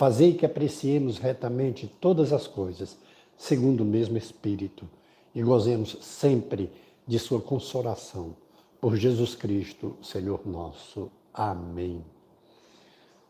[0.00, 2.96] Fazei que apreciemos retamente todas as coisas,
[3.36, 4.88] segundo o mesmo Espírito,
[5.34, 6.72] e gozemos sempre
[7.06, 8.34] de Sua consolação.
[8.80, 11.10] Por Jesus Cristo, Senhor nosso.
[11.34, 12.02] Amém.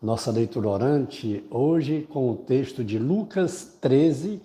[0.01, 4.41] Nossa leitura orante hoje com o texto de Lucas 13,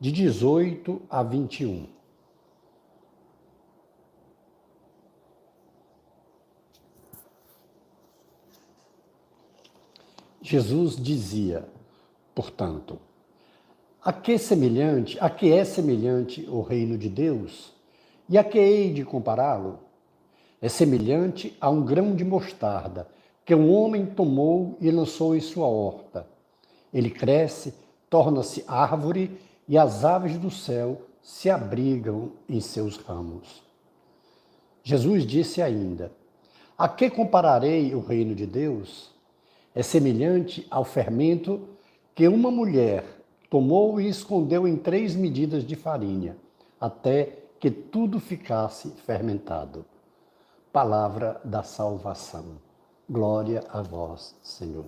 [0.00, 1.86] de 18 a 21.
[10.50, 11.68] Jesus dizia,
[12.34, 12.98] portanto,
[14.02, 17.74] a que semelhante, a que é semelhante o reino de Deus?
[18.30, 19.78] E a que hei de compará-lo?
[20.58, 23.06] É semelhante a um grão de mostarda
[23.44, 26.26] que um homem tomou e lançou em sua horta.
[26.94, 27.74] Ele cresce,
[28.08, 33.62] torna-se árvore e as aves do céu se abrigam em seus ramos.
[34.82, 36.10] Jesus disse ainda:
[36.78, 39.17] A que compararei o reino de Deus?
[39.78, 41.68] É semelhante ao fermento
[42.12, 43.04] que uma mulher
[43.48, 46.36] tomou e escondeu em três medidas de farinha,
[46.80, 49.84] até que tudo ficasse fermentado.
[50.72, 52.58] Palavra da salvação.
[53.08, 54.86] Glória a vós, Senhor.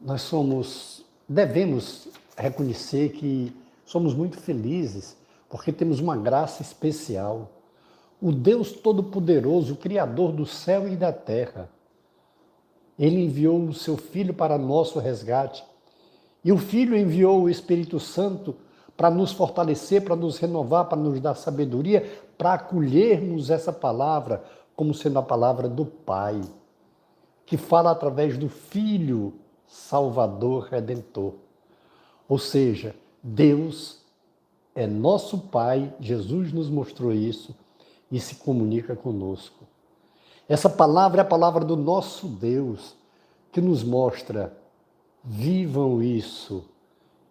[0.00, 3.54] Nós somos, devemos reconhecer que
[3.84, 5.14] somos muito felizes
[5.46, 7.50] porque temos uma graça especial.
[8.18, 11.68] O Deus Todo-Poderoso, Criador do céu e da terra,
[13.00, 15.64] ele enviou o seu Filho para nosso resgate.
[16.44, 18.54] E o Filho enviou o Espírito Santo
[18.94, 24.44] para nos fortalecer, para nos renovar, para nos dar sabedoria, para acolhermos essa palavra
[24.76, 26.42] como sendo a palavra do Pai,
[27.46, 29.32] que fala através do Filho
[29.66, 31.32] Salvador Redentor.
[32.28, 34.04] Ou seja, Deus
[34.74, 37.56] é nosso Pai, Jesus nos mostrou isso
[38.12, 39.59] e se comunica conosco.
[40.50, 42.96] Essa palavra é a palavra do nosso Deus,
[43.52, 44.52] que nos mostra:
[45.22, 46.64] vivam isso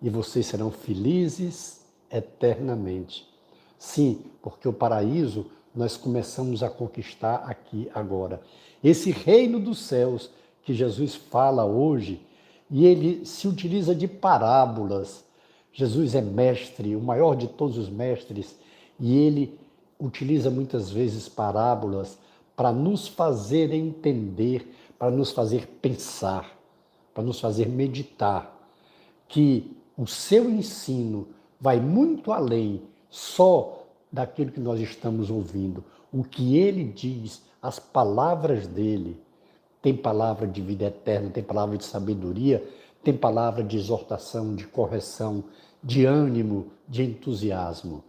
[0.01, 3.27] e vocês serão felizes eternamente.
[3.77, 8.41] Sim, porque o paraíso nós começamos a conquistar aqui agora.
[8.81, 10.29] Esse reino dos céus
[10.63, 12.25] que Jesus fala hoje,
[12.71, 15.25] e ele se utiliza de parábolas.
[15.73, 18.55] Jesus é mestre, o maior de todos os mestres,
[18.97, 19.59] e ele
[19.99, 22.17] utiliza muitas vezes parábolas
[22.59, 26.59] para nos fazer entender, para nos fazer pensar,
[27.13, 28.53] para nos fazer meditar
[29.29, 35.85] que o seu ensino vai muito além só daquilo que nós estamos ouvindo.
[36.11, 39.17] O que ele diz, as palavras dele,
[39.81, 42.61] tem palavra de vida eterna, tem palavra de sabedoria,
[43.01, 45.45] tem palavra de exortação, de correção,
[45.81, 48.03] de ânimo, de entusiasmo.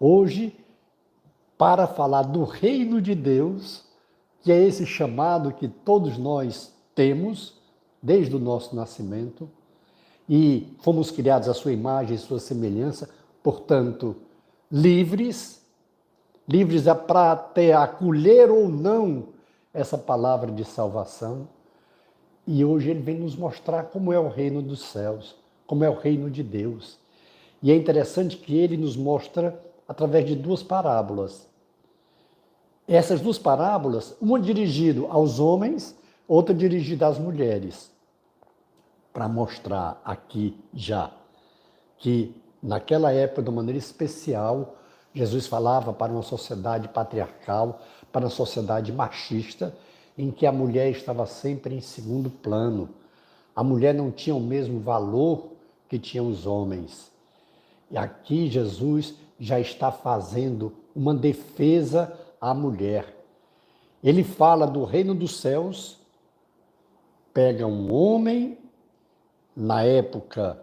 [0.00, 0.52] Hoje
[1.56, 3.83] para falar do reino de Deus,
[4.44, 7.54] que é esse chamado que todos nós temos
[8.02, 9.48] desde o nosso nascimento
[10.28, 13.08] e fomos criados à sua imagem e sua semelhança,
[13.42, 14.14] portanto,
[14.70, 15.64] livres,
[16.46, 19.28] livres para até acolher ou não
[19.72, 21.48] essa palavra de salvação.
[22.46, 25.34] E hoje ele vem nos mostrar como é o reino dos céus,
[25.66, 26.98] como é o reino de Deus.
[27.62, 31.48] E é interessante que ele nos mostra através de duas parábolas.
[32.86, 35.96] Essas duas parábolas, uma dirigida aos homens,
[36.28, 37.90] outra dirigida às mulheres,
[39.12, 41.10] para mostrar aqui já
[41.98, 44.76] que naquela época, de maneira especial,
[45.14, 47.80] Jesus falava para uma sociedade patriarcal,
[48.12, 49.74] para uma sociedade machista,
[50.18, 52.90] em que a mulher estava sempre em segundo plano.
[53.54, 55.52] A mulher não tinha o mesmo valor
[55.88, 57.10] que tinham os homens.
[57.90, 62.12] E aqui Jesus já está fazendo uma defesa
[62.44, 63.06] à mulher.
[64.02, 65.96] Ele fala do reino dos céus,
[67.32, 68.58] pega um homem,
[69.56, 70.62] na época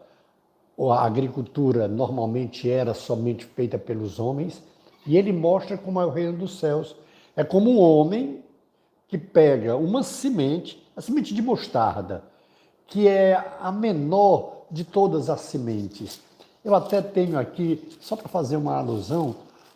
[0.80, 4.62] a agricultura normalmente era somente feita pelos homens,
[5.07, 6.95] e ele mostra como é o reino dos céus.
[7.36, 8.44] É como um homem
[9.07, 12.24] que pega uma semente, a semente de mostarda,
[12.86, 16.22] que é a menor de todas as sementes.
[16.63, 19.36] Eu até tenho aqui, só para fazer uma alusão,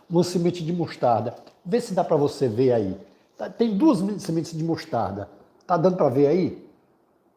[0.10, 1.36] uma semente de mostarda.
[1.66, 2.98] Vê se dá para você ver aí.
[3.38, 5.30] Tá, tem duas sementes de mostarda.
[5.66, 6.68] Tá dando para ver aí?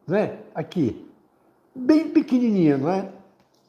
[0.07, 0.39] Né?
[0.53, 1.07] Aqui.
[1.75, 3.09] Bem pequenininha, não é?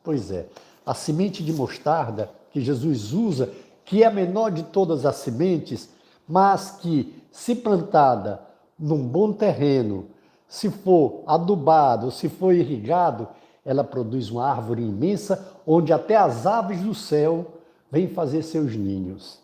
[0.02, 0.46] Pois é,
[0.84, 3.52] a semente de mostarda que Jesus usa,
[3.84, 5.90] que é a menor de todas as sementes,
[6.26, 8.40] mas que, se plantada
[8.78, 10.06] num bom terreno,
[10.48, 13.28] se for adubado, se for irrigado,
[13.64, 17.46] ela produz uma árvore imensa, onde até as aves do céu
[17.90, 19.40] vêm fazer seus ninhos.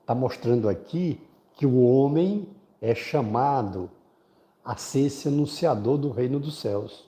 [0.00, 1.20] Está mostrando aqui
[1.54, 2.48] que o homem
[2.80, 3.90] é chamado
[4.64, 7.04] a ser esse anunciador do reino dos céus.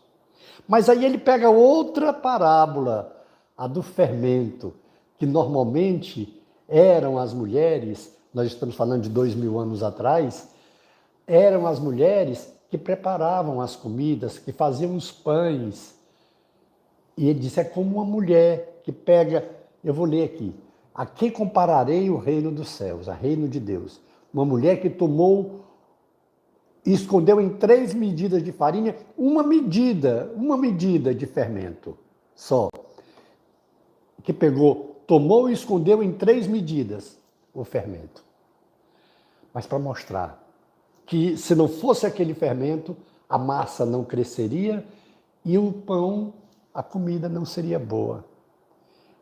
[0.66, 3.24] Mas aí ele pega outra parábola,
[3.56, 4.74] a do fermento,
[5.18, 10.48] que normalmente eram as mulheres, nós estamos falando de dois mil anos atrás,
[11.26, 15.94] eram as mulheres que preparavam as comidas, que faziam os pães.
[17.16, 19.46] E ele disse: é como uma mulher que pega,
[19.84, 20.54] eu vou ler aqui,
[20.94, 24.00] a quem compararei o reino dos céus, a reino de Deus?
[24.32, 25.62] Uma mulher que tomou
[26.84, 31.96] e escondeu em três medidas de farinha uma medida, uma medida de fermento
[32.34, 32.68] só.
[34.22, 37.18] Que pegou, tomou e escondeu em três medidas
[37.54, 38.24] o fermento.
[39.52, 40.42] Mas para mostrar
[41.06, 42.96] que se não fosse aquele fermento,
[43.28, 44.86] a massa não cresceria
[45.44, 46.32] e o pão,
[46.72, 48.24] a comida não seria boa.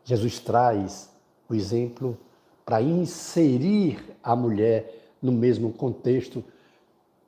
[0.03, 1.09] Jesus traz
[1.49, 2.17] o exemplo
[2.65, 6.43] para inserir a mulher no mesmo contexto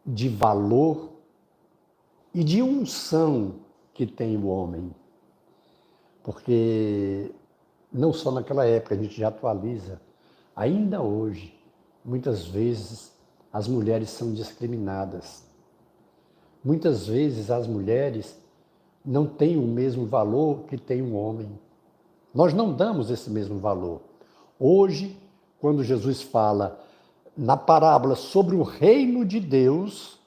[0.06, 1.12] de valor
[2.34, 3.56] e de unção
[3.94, 4.94] que tem o homem.
[6.24, 7.32] Porque
[7.92, 10.02] não só naquela época, a gente já atualiza,
[10.56, 11.54] ainda hoje,
[12.04, 13.14] muitas vezes
[13.52, 15.44] as mulheres são discriminadas.
[16.64, 18.36] Muitas vezes as mulheres
[19.06, 21.50] não têm o mesmo valor que tem o homem.
[22.34, 24.02] Nós não damos esse mesmo valor.
[24.60, 25.18] Hoje,
[25.60, 26.80] quando Jesus fala
[27.38, 30.20] na parábola sobre o reino de Deus,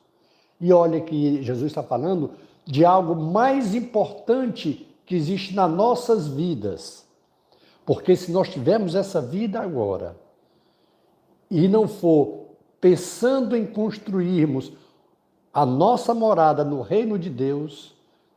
[0.61, 2.31] e olha que Jesus está falando
[2.65, 7.07] de algo mais importante que existe nas nossas vidas.
[7.85, 10.17] Porque se nós tivermos essa vida agora
[11.49, 12.47] e não for
[12.81, 14.73] pensando em construirmos
[15.55, 17.95] a nossa morada no reino de Deus,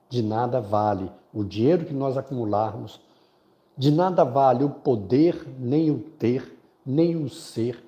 [0.07, 2.99] de nada vale o dinheiro que nós acumularmos,
[3.79, 6.53] de nada vale o poder, nem o ter,
[6.85, 7.81] nem o ser,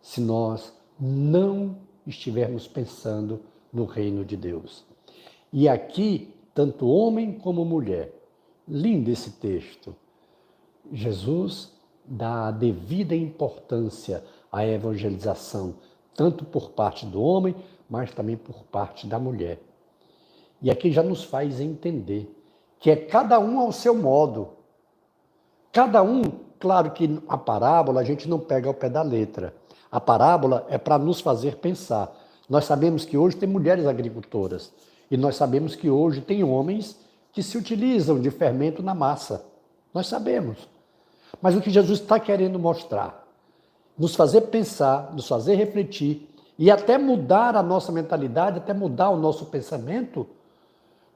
[0.00, 1.76] se nós não
[2.06, 3.40] estivermos pensando
[3.72, 4.84] no reino de Deus.
[5.52, 8.14] E aqui, tanto homem como mulher,
[8.68, 9.92] lindo esse texto.
[10.92, 11.72] Jesus
[12.04, 14.22] dá a devida importância
[14.52, 15.74] à evangelização,
[16.14, 17.56] tanto por parte do homem,
[17.90, 19.58] mas também por parte da mulher.
[20.62, 22.32] E aqui já nos faz entender
[22.78, 24.57] que é cada um ao seu modo.
[25.72, 26.22] Cada um,
[26.58, 29.54] claro que a parábola a gente não pega ao pé da letra.
[29.90, 32.14] A parábola é para nos fazer pensar.
[32.48, 34.72] Nós sabemos que hoje tem mulheres agricultoras
[35.10, 36.98] e nós sabemos que hoje tem homens
[37.32, 39.44] que se utilizam de fermento na massa.
[39.92, 40.68] Nós sabemos.
[41.40, 43.26] Mas o que Jesus está querendo mostrar?
[43.96, 46.28] Nos fazer pensar, nos fazer refletir
[46.58, 50.26] e até mudar a nossa mentalidade, até mudar o nosso pensamento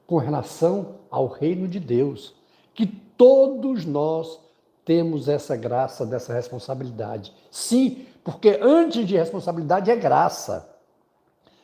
[0.05, 2.33] com relação ao reino de Deus.
[2.73, 4.39] Que todos nós
[4.85, 7.33] temos essa graça, dessa responsabilidade.
[7.51, 10.69] Sim, porque antes de responsabilidade é graça.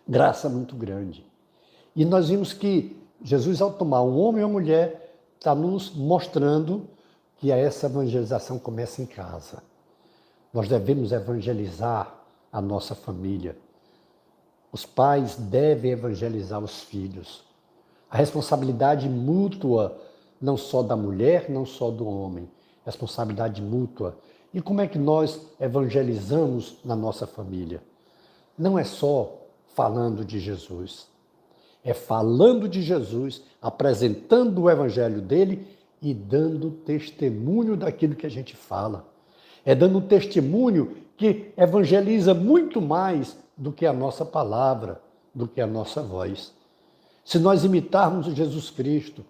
[0.08, 1.26] Graça muito grande.
[1.96, 6.88] E nós vimos que Jesus, ao tomar um homem e uma mulher, está nos mostrando
[7.38, 9.64] que essa evangelização começa em casa.
[10.54, 12.14] Nós devemos evangelizar
[12.52, 13.56] a nossa família.
[14.72, 17.44] Os pais devem evangelizar os filhos.
[18.10, 19.98] A responsabilidade mútua,
[20.42, 22.50] não só da mulher, não só do homem,
[22.86, 24.18] responsabilidade mútua
[24.54, 27.84] e como é que nós evangelizamos na nossa família?
[28.58, 31.08] Não é só falando de Jesus,
[31.84, 35.68] é falando de Jesus, apresentando o evangelho dele
[36.02, 39.08] e dando testemunho daquilo que a gente fala.
[39.64, 45.02] É dando testemunho que evangeliza muito mais do que a nossa palavra,
[45.34, 46.54] do que a nossa voz.
[47.24, 49.24] Se nós imitarmos Jesus Cristo,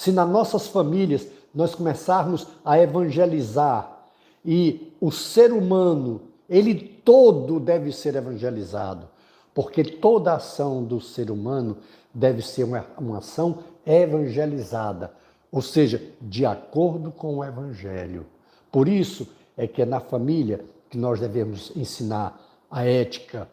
[0.00, 3.98] se nas nossas famílias nós começarmos a evangelizar
[4.42, 9.06] e o ser humano, ele todo deve ser evangelizado,
[9.52, 11.76] porque toda ação do ser humano
[12.14, 15.12] deve ser uma, uma ação evangelizada,
[15.52, 18.24] ou seja, de acordo com o evangelho.
[18.72, 22.40] Por isso é que é na família que nós devemos ensinar
[22.70, 23.46] a ética,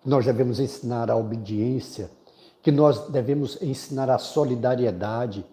[0.00, 2.08] que nós devemos ensinar a obediência,
[2.62, 5.44] que nós devemos ensinar a solidariedade.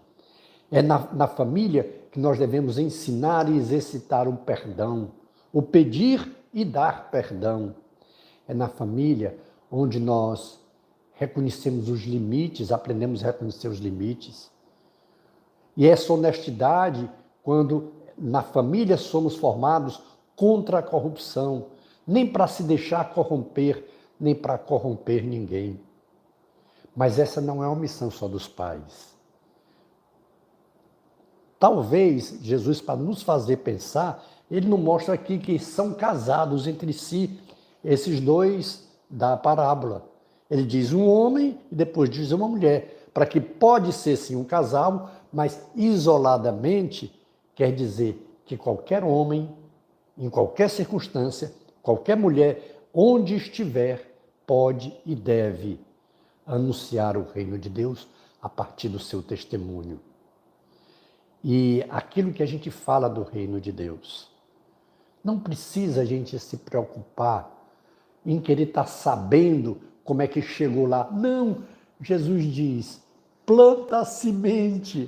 [0.75, 5.11] É na, na família que nós devemos ensinar e exercitar o perdão,
[5.53, 7.73] o pedir e dar perdão.
[8.45, 9.37] É na família
[9.71, 10.59] onde nós
[11.13, 14.51] reconhecemos os limites, aprendemos a reconhecer os limites.
[15.77, 17.09] E essa honestidade,
[17.41, 20.01] quando na família somos formados
[20.35, 21.67] contra a corrupção,
[22.05, 23.81] nem para se deixar corromper,
[24.19, 25.79] nem para corromper ninguém.
[26.93, 29.14] Mas essa não é uma missão só dos pais.
[31.59, 37.39] Talvez Jesus, para nos fazer pensar, ele não mostra aqui que são casados entre si
[37.83, 40.05] esses dois da parábola.
[40.49, 44.43] Ele diz um homem e depois diz uma mulher, para que pode ser sim um
[44.43, 47.13] casal, mas isoladamente
[47.55, 49.49] quer dizer que qualquer homem,
[50.17, 54.13] em qualquer circunstância, qualquer mulher, onde estiver,
[54.45, 55.79] pode e deve
[56.45, 58.07] anunciar o reino de Deus
[58.41, 59.99] a partir do seu testemunho.
[61.47, 64.31] E aquilo que a gente fala do reino de Deus,
[65.23, 67.51] não precisa a gente se preocupar
[68.25, 71.07] em querer estar sabendo como é que chegou lá.
[71.11, 71.59] Não,
[72.01, 72.99] Jesus diz:
[73.45, 75.07] planta a semente,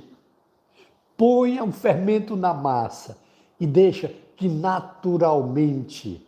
[1.16, 3.18] ponha um fermento na massa
[3.58, 6.24] e deixa que naturalmente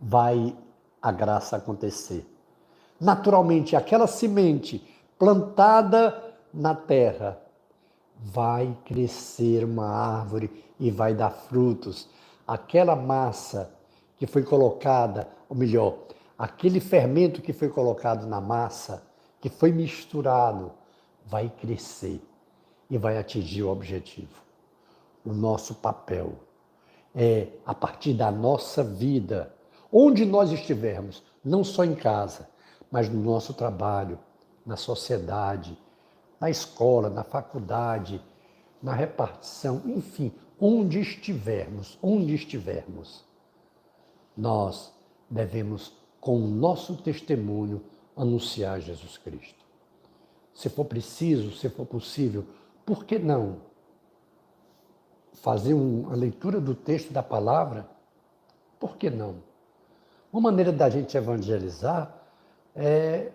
[0.00, 0.56] vai
[1.02, 2.24] a graça acontecer.
[3.00, 4.80] Naturalmente, aquela semente
[5.18, 6.22] plantada
[6.52, 7.42] na terra
[8.24, 10.50] vai crescer uma árvore
[10.80, 12.08] e vai dar frutos.
[12.46, 13.70] Aquela massa
[14.16, 15.98] que foi colocada, ou melhor,
[16.38, 19.02] aquele fermento que foi colocado na massa,
[19.40, 20.72] que foi misturado,
[21.26, 22.22] vai crescer
[22.88, 24.42] e vai atingir o objetivo.
[25.24, 26.32] O nosso papel
[27.14, 29.54] é, a partir da nossa vida,
[29.92, 32.48] onde nós estivermos, não só em casa,
[32.90, 34.18] mas no nosso trabalho,
[34.64, 35.78] na sociedade,
[36.44, 38.20] na escola, na faculdade,
[38.82, 43.24] na repartição, enfim, onde estivermos, onde estivermos,
[44.36, 44.92] nós
[45.30, 47.82] devemos com o nosso testemunho,
[48.14, 49.64] anunciar Jesus Cristo.
[50.52, 52.44] Se for preciso, se for possível,
[52.84, 53.62] por que não
[55.32, 57.88] fazer uma leitura do texto da palavra?
[58.78, 59.36] Por que não?
[60.30, 62.14] Uma maneira da gente evangelizar
[62.76, 63.32] é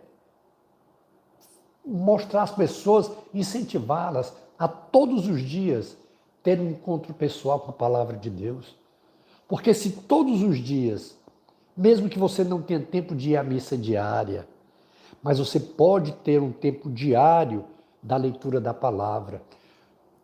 [1.86, 5.98] mostrar às pessoas, incentivá-las a todos os dias
[6.44, 8.76] ter um encontro pessoal com a palavra de Deus.
[9.48, 11.18] Porque se todos os dias
[11.80, 14.46] mesmo que você não tenha tempo de ir à missa diária,
[15.24, 17.64] mas você pode ter um tempo diário
[18.04, 19.42] da leitura da palavra.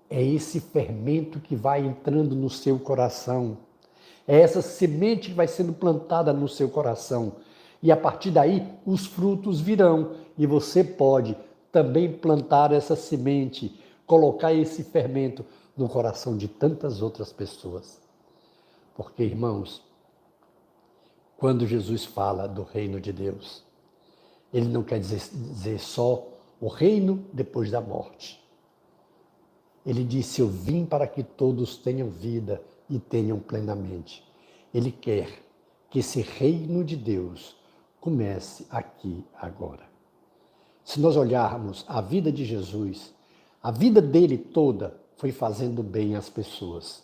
[0.09, 3.57] É esse fermento que vai entrando no seu coração.
[4.27, 7.31] É essa semente que vai sendo plantada no seu coração.
[7.85, 10.15] E a partir daí, os frutos virão.
[10.35, 11.37] E você pode
[11.71, 15.45] também plantar essa semente, colocar esse fermento
[15.77, 18.01] no coração de tantas outras pessoas.
[18.95, 19.83] Porque, irmãos,
[21.37, 23.63] quando Jesus fala do reino de Deus.
[24.51, 26.27] Ele não quer dizer, dizer só
[26.59, 28.43] o reino depois da morte.
[29.85, 34.23] Ele disse: Eu vim para que todos tenham vida e tenham plenamente.
[34.73, 35.29] Ele quer
[35.91, 37.55] que esse reino de Deus
[38.05, 39.89] comece aqui agora.
[40.83, 43.11] Se nós olharmos a vida de Jesus,
[43.63, 47.01] a vida dele toda foi fazendo bem às pessoas,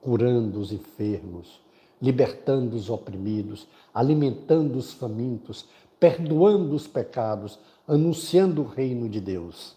[0.00, 1.60] curando os enfermos,
[2.00, 5.68] libertando os oprimidos, alimentando os famintos,
[6.00, 9.76] perdoando os pecados, anunciando o reino de Deus.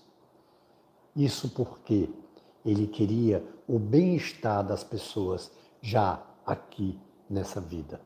[1.13, 2.07] Isso porque
[2.65, 6.97] ele queria o bem-estar das pessoas já aqui
[7.29, 7.99] nessa vida.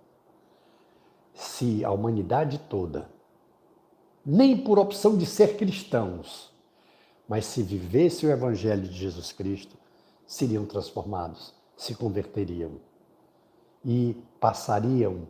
[1.33, 3.09] Se a humanidade toda,
[4.25, 6.51] nem por opção de ser cristãos,
[7.27, 9.77] mas se vivesse o Evangelho de Jesus Cristo,
[10.25, 12.79] seriam transformados, se converteriam
[13.83, 15.27] e passariam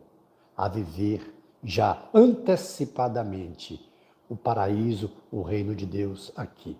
[0.56, 3.90] a viver já antecipadamente
[4.28, 6.76] o paraíso, o reino de Deus aqui.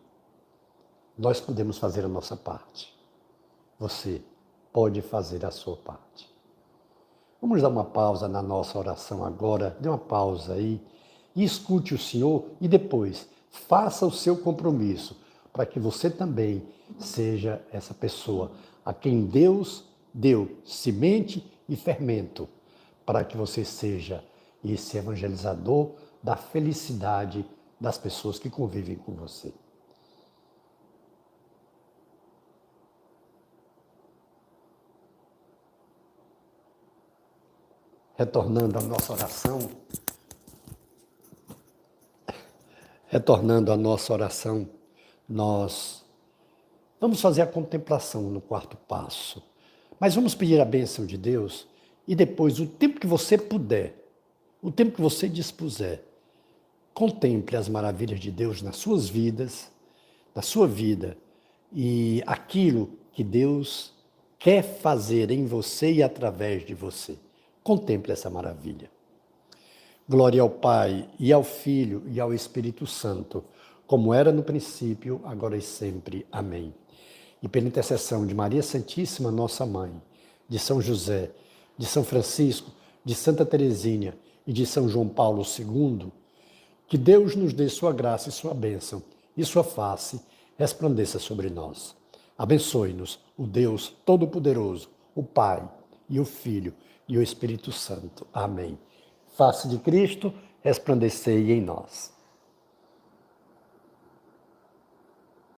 [1.17, 2.95] Nós podemos fazer a nossa parte.
[3.79, 4.23] Você
[4.73, 6.34] pode fazer a sua parte.
[7.45, 10.81] Vamos dar uma pausa na nossa oração agora, dê uma pausa aí
[11.37, 15.15] e escute o Senhor e depois faça o seu compromisso
[15.53, 16.63] para que você também
[16.99, 19.85] seja essa pessoa a quem Deus
[20.15, 22.49] deu semente e fermento
[23.05, 24.25] para que você seja
[24.65, 25.91] esse evangelizador
[26.23, 27.45] da felicidade
[27.79, 29.53] das pessoas que convivem com você.
[38.17, 39.71] Retornando à nossa oração,
[43.07, 44.69] retornando à nossa oração,
[45.29, 46.05] nós
[47.01, 49.43] vamos fazer a contemplação no quarto passo
[49.99, 51.67] mas vamos pedir a bênção de Deus
[52.07, 53.95] e depois, o tempo que você puder,
[54.61, 56.03] o tempo que você dispuser,
[56.93, 59.71] contemple as maravilhas de Deus nas suas vidas,
[60.35, 61.17] na sua vida
[61.73, 63.95] e aquilo que Deus
[64.39, 67.17] quer fazer em você e através de você.
[67.65, 68.91] Contemple essa maravilha.
[70.07, 73.43] Glória ao Pai, e ao Filho, e ao Espírito Santo,
[73.87, 76.27] como era no princípio, agora e sempre.
[76.31, 76.75] Amém.
[77.43, 79.91] E pela intercessão de Maria Santíssima, nossa mãe,
[80.47, 81.31] de São José,
[81.79, 82.71] de São Francisco,
[83.03, 84.15] de Santa Teresinha
[84.47, 86.13] e de São João Paulo II,
[86.87, 89.03] que Deus nos dê sua graça e sua bênção,
[89.35, 90.21] e sua face
[90.59, 91.97] resplandeça sobre nós.
[92.37, 95.67] Abençoe-nos o Deus Todo-Poderoso, o Pai
[96.11, 96.75] e o Filho
[97.09, 98.27] e o Espírito Santo.
[98.33, 98.79] Amém.
[99.37, 100.33] Face de Cristo,
[100.63, 102.14] resplandecei em nós.